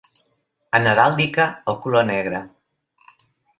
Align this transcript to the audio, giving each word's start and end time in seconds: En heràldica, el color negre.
En 0.77 0.89
heràldica, 0.91 1.47
el 1.73 1.79
color 1.85 2.09
negre. 2.13 2.43